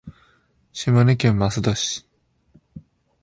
[0.73, 2.07] 島根県益田市